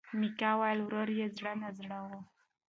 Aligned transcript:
میکا 0.19 0.49
وویل 0.57 0.79
ورور 0.83 1.09
یې 1.19 1.27
زړه 1.37 1.53
نا 1.61 1.69
زړه 1.79 1.99
و. 2.05 2.09